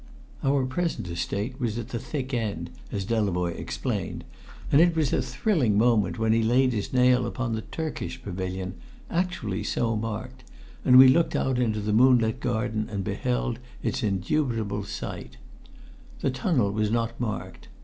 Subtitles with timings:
[0.43, 4.23] Our present Estate was at the thick end, as Delavoye explained,
[4.71, 8.73] and it was a thrilling moment when he laid his nail upon the Turkish Pavilion,
[9.11, 10.43] actually so marked,
[10.83, 15.37] and we looked out into the moonlit garden and beheld its indubitable site.
[16.21, 17.67] The tunnel was not marked.